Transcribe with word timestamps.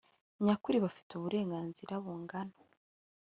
Nyakuri 0.45 0.77
bafite 0.85 1.11
uburenganzira 1.13 1.93
bungana 2.03 2.57